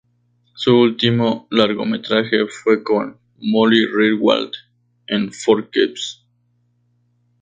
Su 0.55 0.75
último 0.79 1.45
largometraje 1.51 2.47
fue 2.47 2.81
con 2.83 3.19
Molly 3.37 3.85
Ringwald 3.85 4.51
en 5.05 5.31
For 5.31 5.69
Keeps? 5.69 6.25